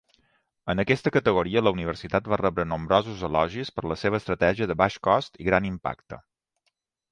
[0.73, 4.99] En aquesta categoria, la universitat va rebre nombrosos elogis per la seva estratègia de "baix
[5.11, 6.23] cost i gran impacte".